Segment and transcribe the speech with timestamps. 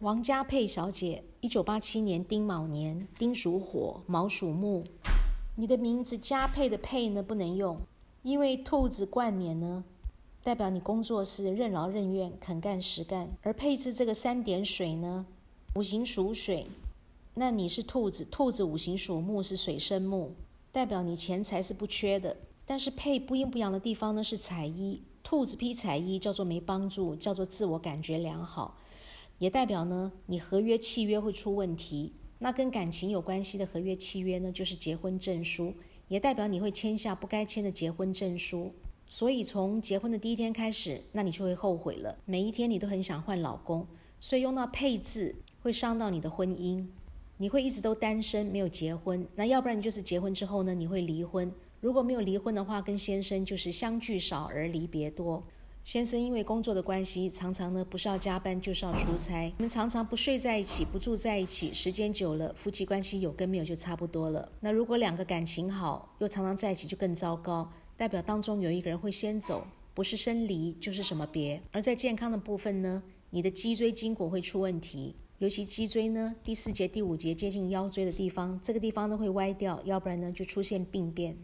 [0.00, 4.84] 王家佩小姐，一九八七年丁卯年，丁属火，卯属木。
[5.56, 7.80] 你的名字加佩的佩呢不能用，
[8.22, 9.82] 因为兔子冠冕呢，
[10.42, 13.30] 代表你工作是任劳任怨、肯干实干。
[13.40, 15.24] 而佩字这个三点水呢，
[15.76, 16.66] 五行属水，
[17.32, 20.34] 那你是兔子，兔子五行属木，是水生木，
[20.72, 22.36] 代表你钱财是不缺的。
[22.66, 28.76] 但是佩不阴不阳的地方呢是彩衣，兔子披彩衣叫做没帮助，叫做自我感觉良好。
[29.38, 32.12] 也代表呢，你合约契约会出问题。
[32.38, 35.74] 那跟感情有关系的合约契约呢，就是结婚证书，
[36.08, 38.72] 也代表你会签下不该签的结婚证书。
[39.08, 42.16] 所以从结婚的第一天开始，那你就会后悔了。
[42.24, 43.86] 每一天你都很想换老公，
[44.20, 46.84] 所以用到配字会伤到你的婚姻。
[47.38, 49.26] 你会一直都单身，没有结婚。
[49.34, 51.52] 那要不然就是结婚之后呢，你会离婚。
[51.80, 55.44] 如果没有离婚的话，跟先生就是相聚少而离别多。
[55.86, 59.44] 先生因为工作的关系，常常呢不是要加班就是要出差。
[59.56, 64.50] 你们常常不睡在一起，不住在一起，时间久了，夫妻关系有跟没有就差不多了。
[64.58, 71.62] 那如果两个感情好，又常常在一起，就更糟糕，代表当中有一个人会先走，不是生离就是什么别。
[71.70, 81.36] 而在健康的部分呢，你的脊椎筋骨会出问题，尤其脊椎呢第四节、第五节接近腰椎的地方，这个地方呢会歪掉，要不然呢就出现病变。